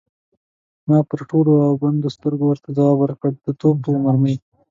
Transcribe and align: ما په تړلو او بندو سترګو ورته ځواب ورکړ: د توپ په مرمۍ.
ما 0.87 0.97
په 1.09 1.13
تړلو 1.19 1.53
او 1.67 1.73
بندو 1.81 2.07
سترګو 2.15 2.43
ورته 2.47 2.69
ځواب 2.77 2.97
ورکړ: 2.99 3.31
د 3.45 3.47
توپ 3.59 3.75
په 3.85 3.89
مرمۍ. 4.05 4.35